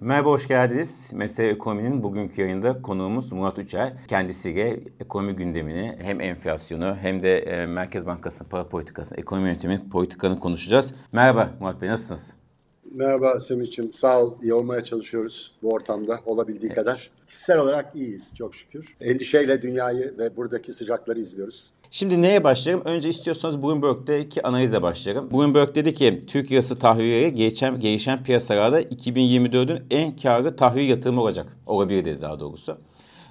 [0.00, 1.10] Merhaba, hoş geldiniz.
[1.12, 3.92] Mesele Ekonomi'nin bugünkü yayında konuğumuz Murat Uçer.
[4.08, 10.38] Kendisiyle ekonomi gündemini hem enflasyonu hem de e, Merkez Bankası'nın para politikasını, ekonomi yönetiminin politikanı
[10.40, 10.94] konuşacağız.
[11.12, 12.36] Merhaba Murat Bey, nasılsınız?
[12.96, 13.92] Merhaba Semih'ciğim.
[13.92, 14.34] Sağ ol.
[14.42, 17.10] İyi olmaya çalışıyoruz bu ortamda olabildiği kadar.
[17.26, 18.96] Kişisel olarak iyiyiz çok şükür.
[19.00, 21.70] Endişeyle dünyayı ve buradaki sıcakları izliyoruz.
[21.90, 22.84] Şimdi neye başlayalım?
[22.84, 25.30] Önce istiyorsanız Bloomberg'deki analizle başlayalım.
[25.30, 31.46] Bloomberg dedi ki Türk lirası tahviliyle gelişen, gelişen piyasalarda 2024'ün en karlı tahvil yatırımı olacak.
[31.66, 32.78] Olabilir dedi daha doğrusu.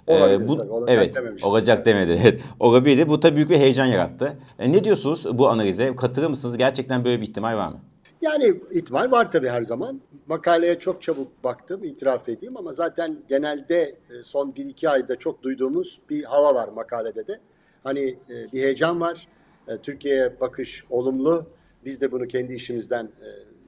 [0.07, 1.49] Olabilir, ee, bu, tabii, olacak evet, dememiştim.
[1.49, 2.19] olacak demedi.
[2.23, 3.09] Evet, olabilirdi.
[3.09, 4.37] Bu tabii büyük bir heyecan yarattı.
[4.59, 5.95] E, ne diyorsunuz bu analize?
[5.95, 6.57] Katılır mısınız?
[6.57, 7.79] Gerçekten böyle bir ihtimal var mı?
[8.25, 10.01] Yani ihtimal var tabii her zaman.
[10.27, 15.99] Makaleye çok çabuk baktım, itiraf edeyim ama zaten genelde e, son 1-2 ayda çok duyduğumuz
[16.09, 17.39] bir hava var makalede de.
[17.83, 19.27] Hani e, bir heyecan var.
[19.67, 21.47] E, Türkiye'ye bakış olumlu.
[21.85, 23.09] Biz de bunu kendi işimizden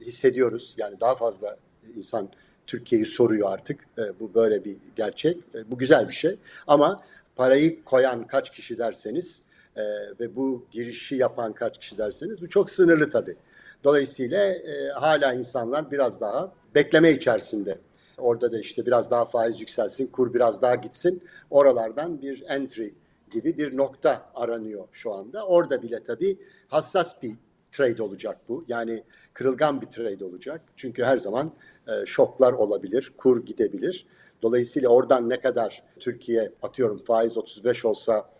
[0.00, 0.74] hissediyoruz.
[0.78, 1.56] Yani daha fazla
[1.96, 2.28] insan
[2.66, 3.88] Türkiye'yi soruyor artık.
[4.20, 5.38] Bu böyle bir gerçek.
[5.70, 6.36] Bu güzel bir şey.
[6.66, 7.00] Ama
[7.36, 9.42] parayı koyan kaç kişi derseniz
[10.20, 13.36] ve bu girişi yapan kaç kişi derseniz bu çok sınırlı tabii.
[13.84, 17.78] Dolayısıyla e, hala insanlar biraz daha bekleme içerisinde.
[18.18, 21.22] Orada da işte biraz daha faiz yükselsin, kur biraz daha gitsin.
[21.50, 22.94] Oralardan bir entry
[23.30, 25.46] gibi bir nokta aranıyor şu anda.
[25.46, 27.34] Orada bile tabii hassas bir
[27.72, 28.64] trade olacak bu.
[28.68, 30.60] Yani kırılgan bir trade olacak.
[30.76, 31.52] Çünkü her zaman
[31.88, 34.06] e, şoklar olabilir, kur gidebilir.
[34.42, 38.30] Dolayısıyla oradan ne kadar Türkiye atıyorum faiz 35 olsa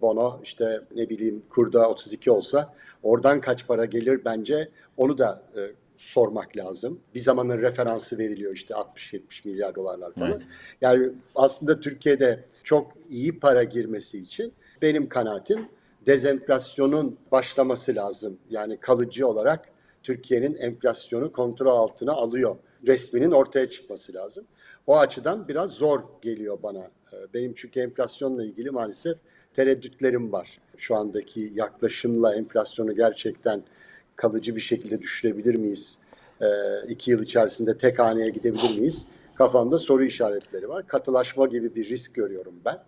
[0.00, 5.60] bono işte ne bileyim kurda 32 olsa oradan kaç para gelir bence onu da e,
[5.96, 7.00] sormak lazım.
[7.14, 10.30] Bir zamanın referansı veriliyor işte 60-70 milyar dolarlar falan.
[10.30, 10.42] Evet.
[10.80, 15.68] Yani aslında Türkiye'de çok iyi para girmesi için benim kanaatim
[16.06, 18.38] dezenflasyonun başlaması lazım.
[18.50, 19.68] Yani kalıcı olarak
[20.02, 22.56] Türkiye'nin enflasyonu kontrol altına alıyor.
[22.86, 24.44] Resminin ortaya çıkması lazım.
[24.86, 26.90] O açıdan biraz zor geliyor bana.
[27.12, 29.18] E, benim çünkü enflasyonla ilgili maalesef
[29.54, 30.58] tereddütlerim var.
[30.76, 33.62] Şu andaki yaklaşımla enflasyonu gerçekten
[34.16, 35.98] kalıcı bir şekilde düşürebilir miyiz?
[36.40, 36.46] E,
[36.88, 39.06] iki yıl içerisinde tek haneye gidebilir miyiz?
[39.34, 40.86] Kafamda soru işaretleri var.
[40.86, 42.78] Katılaşma gibi bir risk görüyorum ben.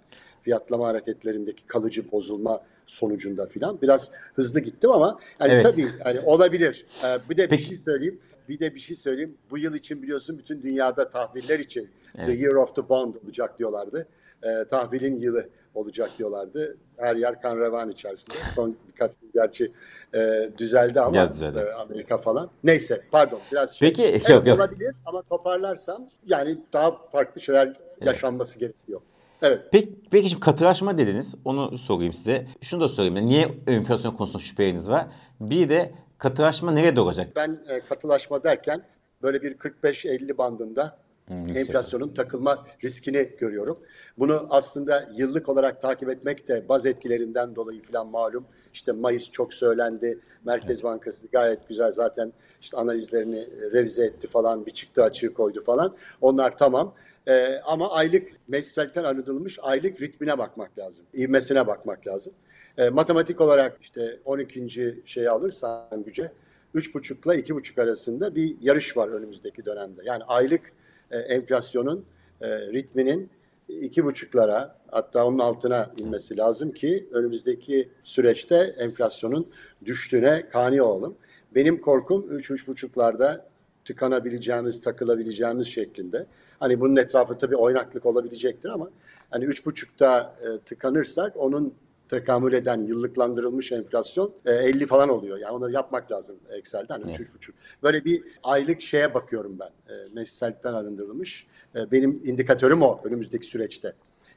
[0.42, 3.80] Fiyatlama hareketlerindeki kalıcı bozulma sonucunda filan.
[3.82, 5.62] Biraz hızlı gittim ama yani evet.
[5.62, 6.86] tabii yani olabilir.
[7.04, 7.62] Ee, bir de Peki.
[7.62, 8.20] bir şey söyleyeyim.
[8.48, 9.34] Bir de bir şey söyleyeyim.
[9.50, 12.26] Bu yıl için biliyorsun bütün dünyada tahviller için evet.
[12.26, 14.06] The Year of the Bond olacak diyorlardı.
[14.42, 16.76] Ee, tahvilin yılı olacak diyorlardı.
[16.96, 18.36] Her yer kan revan içerisinde.
[18.54, 19.72] Son birkaç gün gerçi
[20.14, 22.50] e, düzeldi ama E, Amerika falan.
[22.64, 23.88] Neyse pardon biraz şey.
[23.88, 24.58] Peki evet, yok, yok.
[24.58, 28.60] olabilir ama toparlarsam yani daha farklı şeyler yaşanması evet.
[28.60, 29.00] gerekiyor.
[29.42, 29.60] Evet.
[29.72, 31.34] Peki, peki şimdi katılaşma dediniz.
[31.44, 32.46] Onu sorayım size.
[32.60, 33.14] Şunu da sorayım.
[33.14, 35.06] Niye enflasyon konusunda şüpheniz var?
[35.40, 37.28] Bir de katılaşma nerede olacak?
[37.36, 38.82] Ben e, katılaşma derken
[39.22, 43.78] böyle bir 45-50 bandında Hmm, enflasyonun takılma riskini görüyorum.
[44.18, 48.46] Bunu aslında yıllık olarak takip etmek de baz etkilerinden dolayı falan malum.
[48.72, 50.18] İşte Mayıs çok söylendi.
[50.44, 50.84] Merkez evet.
[50.84, 55.96] Bankası gayet güzel zaten işte analizlerini e, revize etti falan bir çıktı açığı koydu falan.
[56.20, 56.94] Onlar tamam.
[57.28, 61.06] Ee, ama aylık mevsimsellikten arındırılmış aylık ritmine bakmak lazım.
[61.14, 62.32] İvmesine bakmak lazım.
[62.78, 65.02] Ee, matematik olarak işte 12.
[65.04, 66.32] şeyi alırsan güce
[66.74, 70.02] 3,5 ile 2,5 arasında bir yarış var önümüzdeki dönemde.
[70.04, 70.72] Yani aylık
[71.14, 72.04] e, enflasyonun
[72.40, 73.30] e, ritminin
[73.68, 79.48] iki buçuklara hatta onun altına inmesi lazım ki önümüzdeki süreçte enflasyonun
[79.84, 81.16] düştüğüne kani olalım.
[81.54, 83.46] Benim korkum üç üç buçuklarda
[83.84, 86.26] tıkanabileceğimiz, takılabileceğimiz şeklinde.
[86.60, 88.90] Hani bunun etrafı tabii oynaklık olabilecektir ama
[89.30, 91.74] hani üç buçukta e, tıkanırsak onun
[92.14, 95.38] tekamül eden yıllıklandırılmış enflasyon 50 e, falan oluyor.
[95.38, 97.20] Yani onları yapmak lazım Excel'den evet.
[97.20, 97.50] 3,5.
[97.82, 99.94] Böyle bir aylık şeye bakıyorum ben.
[99.94, 101.46] E, mevsimsellikten arındırılmış.
[101.76, 103.92] E, benim indikatörüm o önümüzdeki süreçte.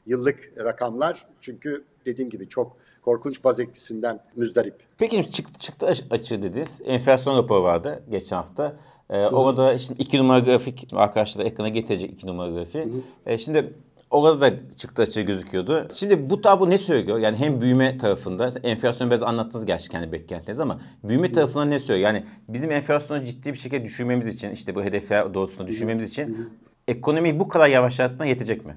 [0.06, 4.74] Yıllık rakamlar çünkü dediğim gibi çok korkunç baz etkisinden müzdarip.
[4.98, 6.80] Peki çıktı, çıktı açığı dediniz.
[6.84, 8.76] Enflasyon raporu vardı geçen hafta.
[9.10, 12.84] Ee, orada şimdi iki numara grafik arkadaşlar ekrana getirecek iki numara grafiği.
[13.26, 13.74] Ee, şimdi
[14.10, 15.88] Orada da çıktı açığı gözüküyordu.
[15.92, 17.18] Şimdi bu tablo ne söylüyor?
[17.18, 22.08] Yani hem büyüme tarafında, enflasyonu biraz anlattınız gerçi kendi beklentiniz ama büyüme tarafından ne söylüyor?
[22.08, 26.50] Yani bizim enflasyonu ciddi bir şekilde düşürmemiz için, işte bu hedefler doğrultusunda düşürmemiz için
[26.88, 28.76] ekonomiyi bu kadar yavaşlatma yetecek mi?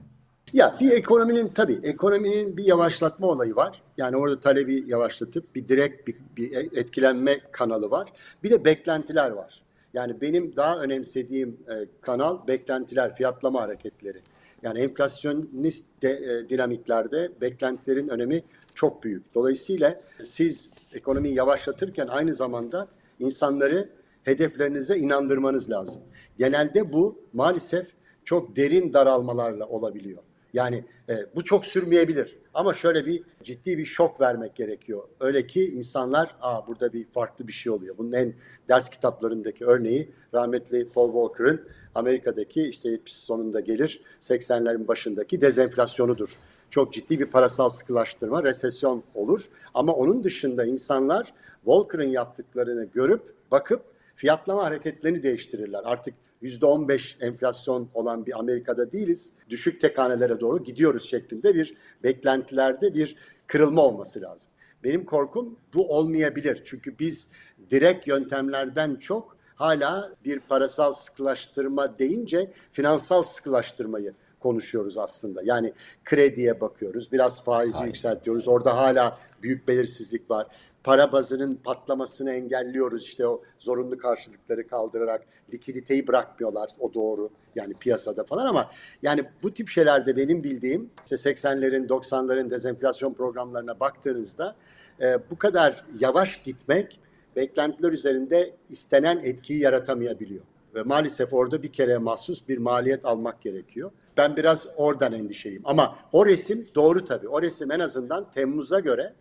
[0.54, 3.82] Ya bir ekonominin tabii ekonominin bir yavaşlatma olayı var.
[3.98, 8.14] Yani orada talebi yavaşlatıp bir direkt bir, bir etkilenme kanalı var.
[8.44, 9.62] Bir de beklentiler var.
[9.94, 14.22] Yani benim daha önemsediğim e, kanal beklentiler, fiyatlama hareketleri.
[14.64, 18.44] Yani enflasyonist de, e, dinamiklerde beklentilerin önemi
[18.76, 19.34] çok büyük.
[19.36, 22.88] Dolayısıyla siz ekonomiyi yavaşlatırken aynı zamanda
[23.20, 23.90] insanları
[24.24, 26.02] hedeflerinize inandırmanız lazım.
[26.38, 27.88] genelde bu maalesef
[28.26, 30.24] çok derin daralmalarla olabiliyor.
[30.54, 32.41] Yani e, bu çok sürmeyebilir.
[32.54, 35.04] Ama şöyle bir ciddi bir şok vermek gerekiyor.
[35.20, 37.98] Öyle ki insanlar Aa, burada bir farklı bir şey oluyor.
[37.98, 38.34] Bunun en
[38.70, 41.62] ders kitaplarındaki örneği rahmetli Paul Walker'ın
[41.96, 46.30] Amerika'daki işte sonunda gelir 80'lerin başındaki dezenflasyonudur.
[46.70, 49.46] Çok ciddi bir parasal sıkılaştırma, resesyon olur.
[49.74, 51.34] Ama onun dışında insanlar
[51.66, 53.22] Walker'ın yaptıklarını görüp
[53.52, 53.82] bakıp
[54.16, 55.82] fiyatlama hareketlerini değiştirirler.
[55.86, 59.34] Artık %15 enflasyon olan bir Amerika'da değiliz.
[59.50, 61.74] Düşük tek hanelere doğru gidiyoruz şeklinde bir
[62.04, 63.16] beklentilerde bir
[63.48, 64.52] kırılma olması lazım.
[64.84, 66.62] Benim korkum bu olmayabilir.
[66.66, 67.28] Çünkü biz
[67.70, 75.42] direkt yöntemlerden çok hala bir parasal sıkılaştırma deyince finansal sıkılaştırmayı konuşuyoruz aslında.
[75.44, 75.74] Yani
[76.06, 77.88] krediye bakıyoruz, biraz faizi Hayır.
[77.88, 78.48] yükseltiyoruz.
[78.48, 80.48] Orada hala büyük belirsizlik var
[80.84, 88.24] para bazının patlamasını engelliyoruz işte o zorunlu karşılıkları kaldırarak likiditeyi bırakmıyorlar o doğru yani piyasada
[88.24, 88.70] falan ama
[89.02, 94.56] yani bu tip şeylerde benim bildiğim işte 80'lerin 90'ların dezenflasyon programlarına baktığınızda
[95.02, 97.00] e, bu kadar yavaş gitmek
[97.36, 100.44] beklentiler üzerinde istenen etkiyi yaratamayabiliyor.
[100.76, 103.92] Ve maalesef orada bir kere mahsus bir maliyet almak gerekiyor.
[104.18, 105.62] Ben biraz oradan endişeliyim.
[105.66, 107.28] Ama o resim doğru tabii.
[107.28, 109.14] O resim en azından Temmuz'a göre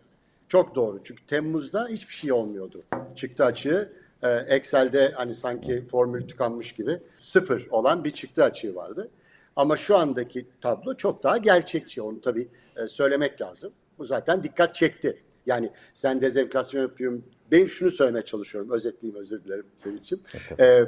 [0.51, 0.99] çok doğru.
[1.03, 2.83] Çünkü Temmuz'da hiçbir şey olmuyordu.
[3.15, 3.93] Çıktı açığı
[4.23, 9.09] e, Excel'de hani sanki formül tıkanmış gibi sıfır olan bir çıktı açığı vardı.
[9.55, 12.01] Ama şu andaki tablo çok daha gerçekçi.
[12.01, 13.73] Onu tabii e, söylemek lazım.
[13.97, 15.17] Bu zaten dikkat çekti.
[15.45, 17.25] Yani sen dezenflasyon yapıyorum.
[17.51, 18.71] Ben şunu söylemeye çalışıyorum.
[18.71, 20.19] Özetleyeyim özür dilerim Sevinç'im.
[20.59, 20.85] E,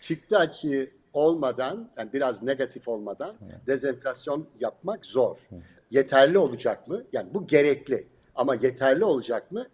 [0.00, 5.38] çıktı açığı olmadan, yani biraz negatif olmadan dezenflasyon yapmak zor.
[5.90, 7.04] Yeterli olacak mı?
[7.12, 8.13] Yani bu gerekli.
[8.34, 9.66] Ama yeterli olacak mı?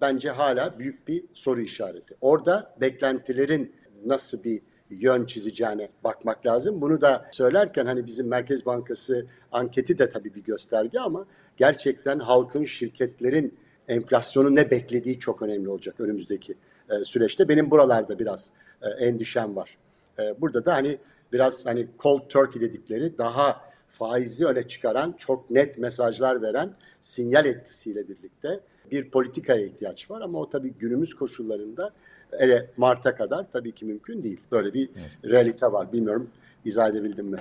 [0.00, 2.16] Bence hala büyük bir soru işareti.
[2.20, 3.74] Orada beklentilerin
[4.04, 6.80] nasıl bir yön çizeceğine bakmak lazım.
[6.80, 11.26] Bunu da söylerken hani bizim Merkez Bankası anketi de tabii bir gösterge ama
[11.56, 16.54] gerçekten halkın, şirketlerin enflasyonu ne beklediği çok önemli olacak önümüzdeki
[16.90, 17.48] e, süreçte.
[17.48, 19.78] Benim buralarda biraz e, endişem var.
[20.18, 20.98] E, burada da hani
[21.32, 26.70] biraz hani cold turkey dedikleri daha faizi öne çıkaran, çok net mesajlar veren
[27.00, 31.90] sinyal etkisiyle birlikte bir politikaya ihtiyaç var ama o tabii günümüz koşullarında
[32.38, 34.40] ele Mart'a kadar tabii ki mümkün değil.
[34.52, 35.10] Böyle bir evet.
[35.24, 35.92] realite var.
[35.92, 36.30] Bilmiyorum
[36.64, 37.38] izah edebildim mi?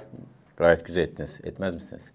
[0.57, 1.39] Gayet güzel ettiniz.
[1.43, 2.11] Etmez misiniz?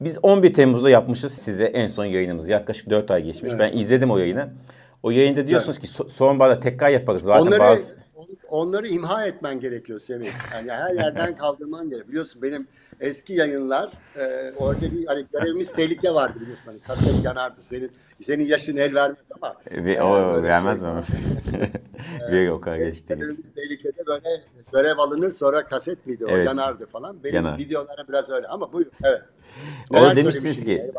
[0.00, 2.50] Biz 11 Temmuz'da yapmışız size en son yayınımızı.
[2.50, 3.52] Yaklaşık 4 ay geçmiş.
[3.52, 3.60] Evet.
[3.60, 4.48] Ben izledim o yayını.
[5.02, 5.88] O yayında diyorsunuz evet.
[5.88, 7.22] ki so sonbaharda tekrar yaparız.
[7.22, 7.94] Zaten onları, bazı...
[8.48, 10.26] onları imha etmen gerekiyor Semih.
[10.54, 12.08] Yani her yerden kaldırman gerekiyor.
[12.08, 12.68] Biliyorsun benim
[13.00, 16.66] eski yayınlar e, orada bir hani görevimiz tehlike vardı biliyorsun.
[16.66, 17.62] Hani kaset yanardı.
[17.62, 19.56] Senin senin yaşın el vermez ama.
[19.70, 21.02] Ve, e, o vermez şey, ama.
[22.32, 24.28] bir o kadar geç Görevimiz tehlikede böyle
[24.72, 26.46] görev alınır sonra kaset miydi o evet.
[26.46, 27.24] yanardı falan.
[27.24, 27.58] Benim Yanar.
[27.58, 29.22] videolara biraz öyle ama buyurun evet.
[29.90, 30.92] O demişsiniz ki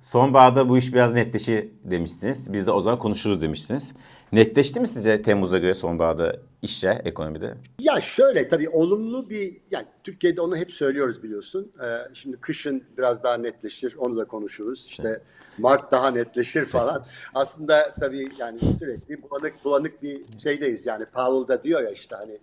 [0.00, 2.52] sonbaharda bu iş biraz netleşir demişsiniz.
[2.52, 3.92] Biz de o zaman konuşuruz demişsiniz.
[4.32, 7.54] Netleşti mi sizce Temmuz'a göre sonbaharda işe, ekonomide?
[7.78, 11.72] Ya şöyle tabii olumlu bir, yani Türkiye'de onu hep söylüyoruz biliyorsun.
[11.82, 14.86] Ee, şimdi kışın biraz daha netleşir, onu da konuşuruz.
[14.86, 15.20] İşte
[15.58, 17.06] Mart daha netleşir falan.
[17.34, 20.86] Aslında tabii yani sürekli bulanık bulanık bir şeydeyiz.
[20.86, 22.38] Yani Powell da diyor ya işte hani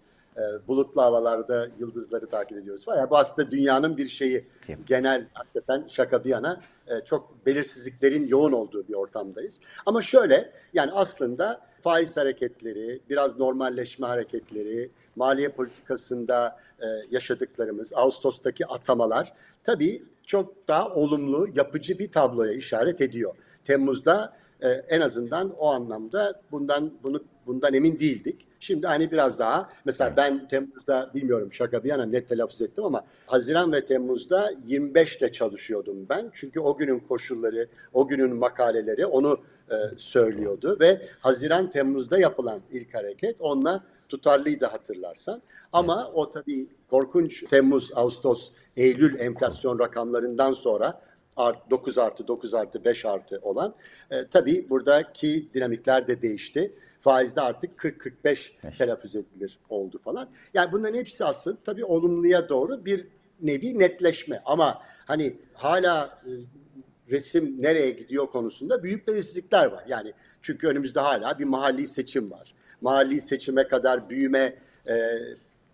[0.67, 2.97] bulutlu havalarda yıldızları takip ediyoruz falan.
[2.97, 4.47] Yani bu aslında dünyanın bir şeyi.
[4.85, 9.61] Genel hakikaten şaka bir yana e, çok belirsizliklerin yoğun olduğu bir ortamdayız.
[9.85, 19.33] Ama şöyle yani aslında faiz hareketleri, biraz normalleşme hareketleri, maliye politikasında e, yaşadıklarımız, Ağustos'taki atamalar
[19.63, 23.35] tabii çok daha olumlu, yapıcı bir tabloya işaret ediyor.
[23.65, 28.48] Temmuz'da e, en azından o anlamda bundan bunu bundan emin değildik.
[28.60, 33.05] Şimdi hani biraz daha mesela ben Temmuz'da bilmiyorum şaka bir yana net telaffuz ettim ama
[33.25, 36.29] Haziran ve Temmuz'da 25 ile çalışıyordum ben.
[36.33, 39.38] Çünkü o günün koşulları, o günün makaleleri onu
[39.71, 45.41] e, söylüyordu ve Haziran Temmuz'da yapılan ilk hareket onunla tutarlıydı hatırlarsan.
[45.74, 51.01] Ama o tabii korkunç Temmuz, Ağustos, Eylül enflasyon rakamlarından sonra
[51.69, 53.75] 9 artı 9 artı 5 artı olan
[54.12, 56.74] e, tabii buradaki dinamikler de değişti.
[57.01, 60.29] Faizde artık 40-45 telaffuz edilir oldu falan.
[60.53, 63.08] Yani bunların hepsi aslında tabii olumluya doğru bir
[63.41, 64.41] nevi netleşme.
[64.46, 66.31] Ama hani hala e,
[67.12, 69.84] resim nereye gidiyor konusunda büyük belirsizlikler var.
[69.88, 72.53] Yani çünkü önümüzde hala bir mahalli seçim var.
[72.81, 74.55] Mahalli seçime kadar büyüme
[74.88, 74.96] e,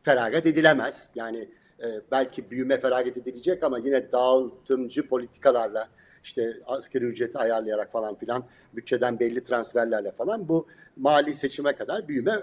[0.04, 1.12] feragat edilemez.
[1.16, 5.90] Yani e, belki büyüme feragat edilecek ama yine dağıtımcı politikalarla
[6.24, 8.44] işte asgari ücreti ayarlayarak falan filan
[8.74, 12.42] bütçeden belli transferlerle falan bu mali seçime kadar büyüme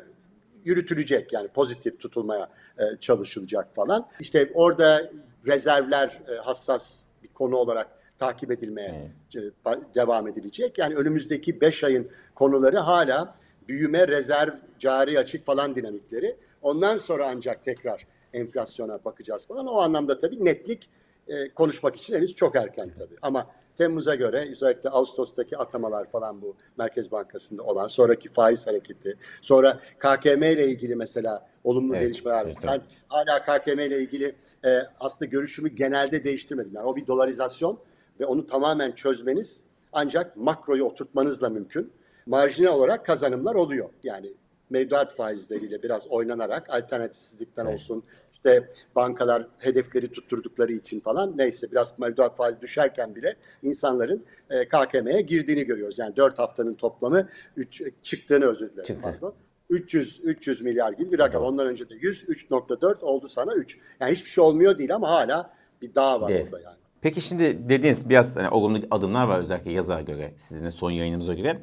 [0.64, 4.06] yürütülecek yani pozitif tutulmaya e, çalışılacak falan.
[4.20, 5.10] İşte orada
[5.46, 7.88] rezervler e, hassas bir konu olarak
[8.18, 9.52] takip edilmeye evet.
[9.94, 10.78] devam edilecek.
[10.78, 13.34] Yani önümüzdeki 5 ayın konuları hala
[13.68, 16.36] büyüme, rezerv, cari açık falan dinamikleri.
[16.62, 19.66] Ondan sonra ancak tekrar enflasyona bakacağız falan.
[19.66, 20.88] O anlamda tabii netlik
[21.28, 23.16] e, konuşmak için henüz çok erken tabii.
[23.22, 29.80] Ama Temmuz'a göre özellikle Ağustos'taki atamalar falan bu Merkez Bankası'nda olan sonraki faiz hareketi, sonra
[29.98, 32.44] KKM ile ilgili mesela olumlu evet, gelişmeler.
[32.44, 36.72] Evet, ben hala KKM ile ilgili e, aslında görüşümü genelde değiştirmedim.
[36.74, 37.78] Yani o bir dolarizasyon
[38.20, 41.92] ve onu tamamen çözmeniz ancak makroyu oturtmanızla mümkün.
[42.26, 43.90] Marjinal olarak kazanımlar oluyor.
[44.02, 44.32] Yani
[44.70, 47.74] mevduat faizleriyle biraz oynanarak alternatifsizlikten evet.
[47.74, 48.04] olsun,
[48.44, 55.20] işte bankalar hedefleri tutturdukları için falan neyse biraz mevduat faizi düşerken bile insanların e, KKM'ye
[55.20, 55.98] girdiğini görüyoruz.
[55.98, 59.02] Yani 4 haftanın toplamı 3 çıktığını özür dilerim Çıktı.
[59.02, 59.34] pardon.
[59.70, 61.42] 300 300 milyar gibi bir rakam.
[61.42, 63.78] Ondan önce de 100 3.4 oldu sana 3.
[64.00, 65.50] Yani hiçbir şey olmuyor değil ama hala
[65.82, 66.44] bir dağ var Değil.
[66.44, 66.76] orada yani.
[67.00, 71.62] Peki şimdi dediğiniz biraz hani, olumlu adımlar var özellikle yaza göre, sizin son yayınımıza göre.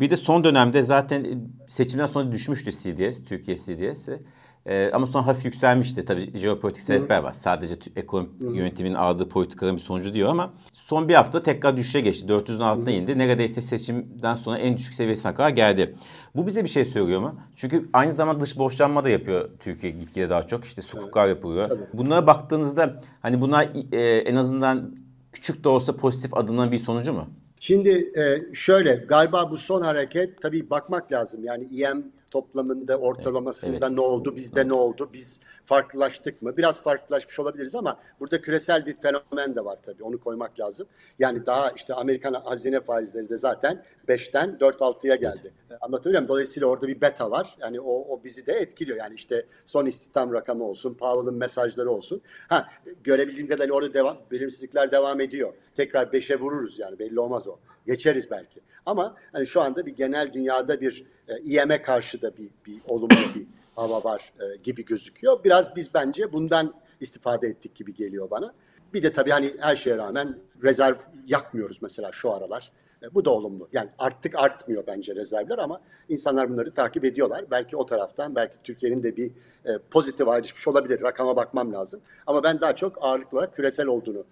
[0.00, 4.22] Bir de son dönemde zaten seçimden sonra düşmüştü CDS, Türkiye CDS'i.
[4.66, 6.04] Ee, ama sonra hafif yükselmişti.
[6.04, 7.32] Tabii jeopolitik sebepler var.
[7.32, 12.26] Sadece ekonomi yönetiminin aldığı politikaların bir sonucu diyor ama son bir hafta tekrar düşüşe geçti.
[12.26, 13.18] 400'ün altına indi.
[13.18, 15.94] Neredeyse seçimden sonra en düşük seviyesine kadar geldi.
[16.36, 17.34] Bu bize bir şey söylüyor mu?
[17.56, 20.64] Çünkü aynı zamanda dış borçlanma da yapıyor Türkiye gitgide daha çok.
[20.64, 21.68] İşte sukuklar yapılıyor.
[21.68, 21.84] Tabii.
[21.92, 24.96] Bunlara baktığınızda hani bunlar e, en azından
[25.32, 27.26] küçük de olsa pozitif adımların bir sonucu mu?
[27.60, 31.44] Şimdi e, şöyle galiba bu son hareket tabii bakmak lazım.
[31.44, 33.90] Yani IM toplamında ortalamasında evet.
[33.90, 34.70] ne oldu, bizde evet.
[34.70, 36.56] ne oldu, biz farklılaştık mı?
[36.56, 40.86] Biraz farklılaşmış olabiliriz ama burada küresel bir fenomen de var tabii onu koymak lazım.
[41.18, 45.52] Yani daha işte Amerikan hazine faizleri de zaten 5'ten 4-6'ya geldi.
[45.70, 45.78] Evet.
[45.80, 46.28] Anlatabiliyor muyum?
[46.28, 47.56] Dolayısıyla orada bir beta var.
[47.60, 48.98] Yani o, o bizi de etkiliyor.
[48.98, 52.22] Yani işte son istihdam rakamı olsun, Powell'ın mesajları olsun.
[52.48, 52.68] Ha
[53.04, 55.54] görebildiğim kadarıyla orada devam, bilimsizlikler devam ediyor.
[55.74, 57.58] Tekrar 5'e vururuz yani belli olmaz o.
[57.86, 58.60] Geçeriz belki.
[58.86, 63.34] Ama hani şu anda bir genel dünyada bir e, IM'e karşı da bir, bir olumlu
[63.34, 63.46] bir
[63.76, 65.44] hava var e, gibi gözüküyor.
[65.44, 68.54] Biraz biz bence bundan istifade ettik gibi geliyor bana.
[68.94, 70.96] Bir de tabii hani her şeye rağmen rezerv
[71.26, 72.72] yakmıyoruz mesela şu aralar.
[73.02, 73.68] E, bu da olumlu.
[73.72, 77.44] Yani arttık artmıyor bence rezervler ama insanlar bunları takip ediyorlar.
[77.50, 79.30] Belki o taraftan belki Türkiye'nin de bir
[79.64, 81.02] e, pozitif ayrışmış olabilir.
[81.02, 82.00] Rakama bakmam lazım.
[82.26, 84.24] Ama ben daha çok ağırlıkla küresel olduğunu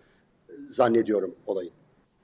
[0.48, 1.72] e, zannediyorum olayın.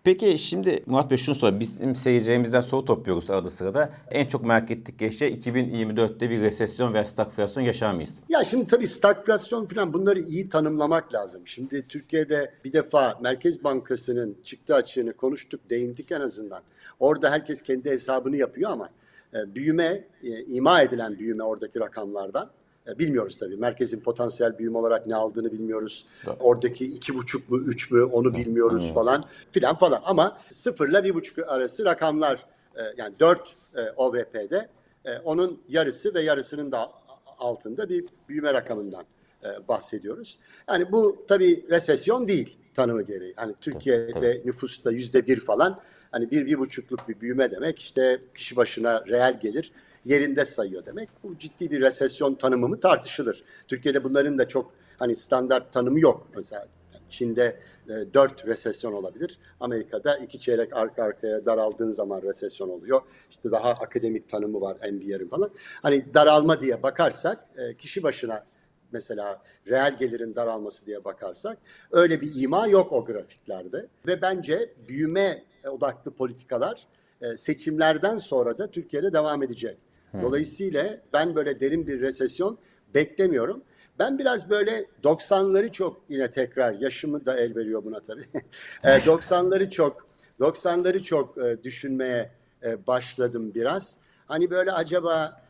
[0.06, 1.60] Peki şimdi Murat Bey şunu sor.
[1.60, 3.90] Bizim seyircilerimizden soru topluyoruz arada sırada.
[4.10, 8.20] En çok merak ettik şey 2024'te bir resesyon ve stagflasyon yaşar mıyız?
[8.28, 11.42] Ya şimdi tabii stagflasyon falan bunları iyi tanımlamak lazım.
[11.44, 16.62] Şimdi Türkiye'de bir defa Merkez Bankası'nın çıktı açığını konuştuk, değindik en azından.
[17.00, 18.88] Orada herkes kendi hesabını yapıyor ama
[19.34, 22.50] e, büyüme, e, ima edilen büyüme oradaki rakamlardan
[22.98, 23.56] bilmiyoruz tabii.
[23.56, 26.06] Merkezin potansiyel büyüme olarak ne aldığını bilmiyoruz.
[26.26, 26.36] Evet.
[26.40, 28.94] Oradaki iki buçuk mu, üç mü onu bilmiyoruz evet.
[28.94, 30.00] falan filan falan.
[30.04, 34.68] Ama sıfırla bir buçuk arası rakamlar e, yani dört e, OVP'de
[35.24, 36.92] onun yarısı ve yarısının da
[37.38, 39.04] altında bir büyüme rakamından
[39.68, 40.38] bahsediyoruz.
[40.68, 43.32] Yani bu tabii resesyon değil tanımı gereği.
[43.36, 48.56] Hani Türkiye'de nüfusta yüzde bir falan hani bir, bir buçukluk bir büyüme demek işte kişi
[48.56, 49.72] başına reel gelir
[50.06, 51.08] yerinde sayıyor demek.
[51.22, 53.44] Bu ciddi bir resesyon tanımı mı tartışılır.
[53.68, 56.28] Türkiye'de bunların da çok hani standart tanımı yok.
[56.36, 56.66] Mesela
[57.10, 59.38] Çin'de e, 4 resesyon olabilir.
[59.60, 63.00] Amerika'da iki çeyrek arka arkaya daraldığın zaman resesyon oluyor.
[63.30, 65.50] İşte daha akademik tanımı var NBR'in falan.
[65.82, 68.44] Hani daralma diye bakarsak e, kişi başına
[68.92, 71.58] mesela reel gelirin daralması diye bakarsak
[71.92, 73.86] öyle bir ima yok o grafiklerde.
[74.06, 76.86] Ve bence büyüme odaklı politikalar
[77.20, 79.78] e, seçimlerden sonra da Türkiye'de devam edecek.
[80.22, 82.58] Dolayısıyla ben böyle derin bir resesyon
[82.94, 83.62] beklemiyorum.
[83.98, 88.24] Ben biraz böyle 90'ları çok yine tekrar yaşımı da el veriyor buna tabii.
[88.84, 90.06] 90'ları çok
[90.40, 92.30] 90'ları çok e, düşünmeye
[92.64, 93.98] e, başladım biraz.
[94.26, 95.42] Hani böyle acaba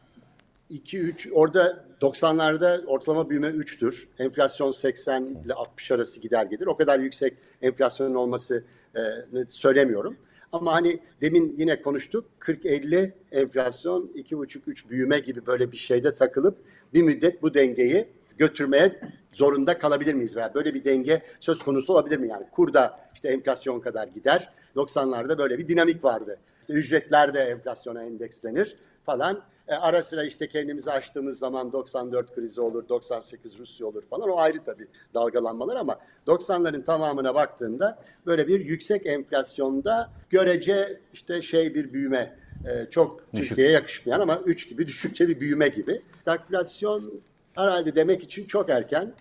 [0.71, 4.09] 2 3 orada 90'larda ortalama büyüme 3'tür.
[4.19, 6.67] Enflasyon 80 ile 60 arası gider gelir.
[6.67, 8.65] O kadar yüksek enflasyonun olması
[8.97, 9.01] e,
[9.49, 10.17] söylemiyorum.
[10.57, 16.59] Ama hani demin yine konuştuk 40-50 enflasyon 2,5-3 büyüme gibi böyle bir şeyde takılıp
[16.95, 18.09] bir müddet bu dengeyi
[18.39, 19.01] götürmeye
[19.33, 20.37] zorunda kalabilir miyiz?
[20.37, 22.29] Veya böyle bir denge söz konusu olabilir mi?
[22.29, 24.53] Yani kurda işte enflasyon kadar gider.
[24.77, 26.39] 90'larda böyle bir dinamik vardı.
[26.61, 29.43] İşte ücretler de enflasyona endekslenir falan.
[29.69, 34.29] E, ara sıra işte kendimizi açtığımız zaman 94 krizi olur, 98 Rusya olur falan.
[34.31, 41.75] O ayrı tabii dalgalanmalar ama 90'ların tamamına baktığında böyle bir yüksek enflasyonda görece işte şey
[41.75, 43.49] bir büyüme e, çok Düşük.
[43.49, 46.03] Türkiye'ye yakışmayan ama 3 gibi düşükçe bir büyüme gibi.
[46.21, 47.21] Stagflasyon
[47.55, 49.13] herhalde demek için çok erken.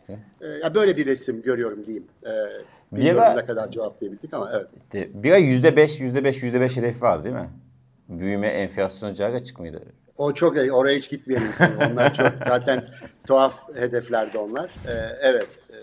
[0.42, 2.08] E, böyle bir resim görüyorum diyeyim.
[2.25, 2.32] E,
[2.96, 4.68] bilmiyorum ne kadar cevaplayabildik ama evet.
[5.24, 7.50] Bir ay %5, %5, %5 hedefi vardı değil mi?
[8.09, 9.81] Büyüme, enflasyon cari açık mıydı?
[10.17, 11.77] O çok oraya hiç gitmeyelim istedim.
[11.91, 12.88] Onlar çok zaten
[13.27, 14.69] tuhaf hedeflerdi onlar.
[14.88, 15.47] Ee, evet.
[15.69, 15.75] e,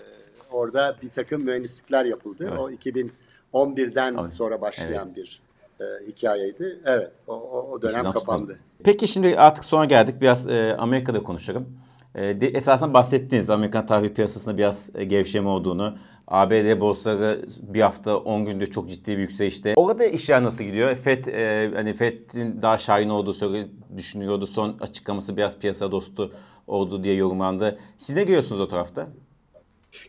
[0.53, 2.49] orada bir takım mühendislikler yapıldı.
[2.49, 2.59] Evet.
[2.59, 5.43] O 2011'den Ama- sonra başlayan bir
[5.81, 6.79] e, hikayeydi.
[6.85, 7.13] Evet.
[7.27, 8.41] O, o, o dönem İşten kapandı.
[8.41, 8.59] tutmaz.
[8.85, 10.21] Peki şimdi artık sona geldik.
[10.21, 11.69] Biraz e, Amerika'da konuşalım.
[12.15, 15.99] De, esasen bahsettiniz Amerikan tahvil piyasasında biraz e, gevşeme olduğunu.
[16.29, 19.73] ABD borsaları bir hafta 10 günde çok ciddi bir yükselişte.
[19.77, 20.97] Orada işler nasıl gidiyor?
[20.97, 23.67] FED e, hani FED'in daha şahin olduğu söyle
[23.97, 24.47] düşünüyordu.
[24.47, 26.33] Son açıklaması biraz piyasa dostu
[26.67, 27.79] oldu diye yorumlandı.
[27.99, 29.09] Siz ne görüyorsunuz o tarafta?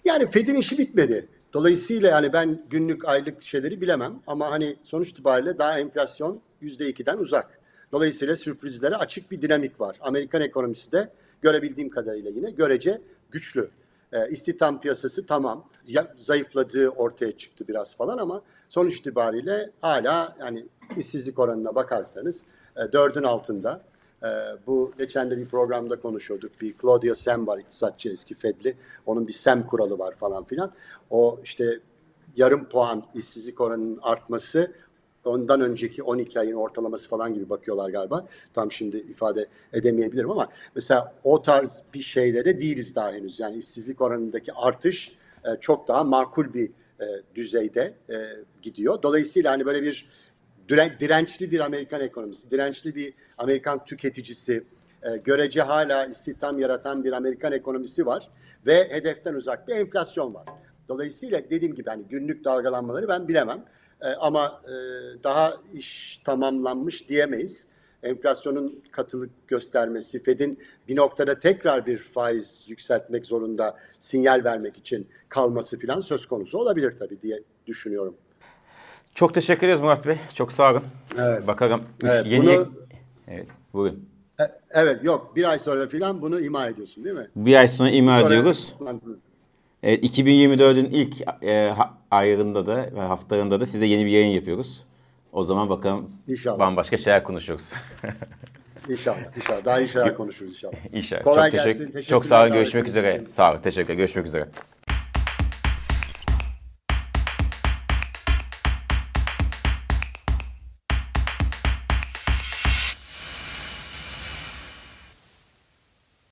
[0.05, 1.27] Yani Fed'in işi bitmedi.
[1.53, 7.59] Dolayısıyla yani ben günlük aylık şeyleri bilemem ama hani sonuç itibariyle daha enflasyon %2'den uzak.
[7.91, 9.97] Dolayısıyla sürprizlere açık bir dinamik var.
[10.01, 11.09] Amerikan ekonomisi de
[11.43, 13.69] görebildiğim kadarıyla yine görece güçlü.
[14.13, 15.65] E, istihdam piyasası tamam
[16.17, 20.65] zayıfladığı ortaya çıktı biraz falan ama sonuç itibariyle hala yani
[20.97, 22.45] işsizlik oranına bakarsanız
[22.77, 23.81] e, dördün altında.
[24.23, 24.27] Ee,
[24.67, 26.61] bu geçen de bir programda konuşuyorduk.
[26.61, 28.77] Bir Claudia Sem var iktisatçı eski Fedli.
[29.05, 30.71] Onun bir Sem kuralı var falan filan.
[31.09, 31.79] O işte
[32.35, 34.71] yarım puan işsizlik oranının artması
[35.25, 38.25] ondan önceki 12 ayın ortalaması falan gibi bakıyorlar galiba.
[38.53, 43.39] Tam şimdi ifade edemeyebilirim ama mesela o tarz bir şeylere değiliz daha henüz.
[43.39, 45.15] Yani işsizlik oranındaki artış
[45.45, 48.15] e, çok daha makul bir e, düzeyde e,
[48.61, 49.01] gidiyor.
[49.03, 50.09] Dolayısıyla hani böyle bir
[50.69, 54.63] diren- dirençli bir Amerikan ekonomisi, dirençli bir Amerikan tüketicisi,
[55.03, 58.29] e, görece hala istihdam yaratan bir Amerikan ekonomisi var
[58.67, 60.45] ve hedeften uzak bir enflasyon var.
[60.87, 63.65] Dolayısıyla dediğim gibi hani günlük dalgalanmaları ben bilemem
[64.03, 64.73] E, ama e,
[65.23, 67.67] daha iş tamamlanmış diyemeyiz.
[68.03, 75.79] Enflasyonun katılık göstermesi, Fed'in bir noktada tekrar bir faiz yükseltmek zorunda sinyal vermek için kalması
[75.79, 78.15] falan söz konusu olabilir tabii diye düşünüyorum.
[79.15, 80.17] Çok teşekkür ederiz Murat Bey.
[80.33, 80.83] Çok sağ olun.
[81.19, 81.47] Evet.
[81.47, 81.83] Bakalım.
[82.03, 82.43] Üç Evet, yeni...
[82.45, 82.73] bunu-
[83.27, 84.09] Evet, buyurun.
[84.39, 87.27] E, Evet yok bir ay sonra falan bunu ima ediyorsun değil mi?
[87.35, 88.73] Bir ay sonra ima Sonra- ediyoruz.
[89.83, 91.73] Evet, 2024'ün ilk e,
[92.11, 94.83] ayında da ve haftalarında da size yeni bir yayın yapıyoruz.
[95.31, 96.59] O zaman bakalım İnşallah.
[96.59, 97.69] bambaşka şeyler konuşuyoruz.
[98.89, 99.37] İnşallah.
[99.37, 99.65] İnşallah.
[99.65, 100.73] Daha iyi şeyler konuşuruz inşallah.
[100.93, 101.23] İnşallah.
[101.23, 102.01] Kolay çok gelsin.
[102.01, 102.53] çok sağ olun.
[102.53, 103.15] Görüşmek üzere.
[103.15, 103.25] için.
[103.25, 103.61] Sağ olun.
[103.61, 103.93] Teşekkür.
[103.93, 104.47] Görüşmek üzere.